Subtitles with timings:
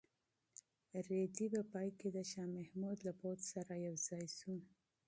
[1.07, 4.55] رېدی په پای کې د شاه محمود له پوځ سره یوځای شو.